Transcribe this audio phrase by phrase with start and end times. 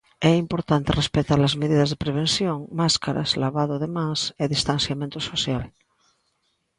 [0.31, 5.63] É importante respectar as medidas de prevención, máscaras, lavado de mans e distanciamento social.